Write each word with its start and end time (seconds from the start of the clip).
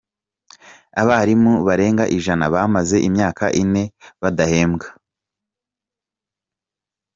Abarimu 1.01 1.53
barenga 1.67 2.03
ijana 2.17 2.45
bamaze 2.53 2.97
imyaka 3.07 3.45
ine 3.61 3.83
badahembwa 4.21 4.87